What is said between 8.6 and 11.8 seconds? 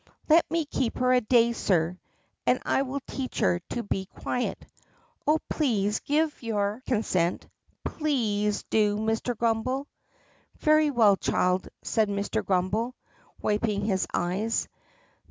do, Mr. Grumm bel!" "Very well, child,"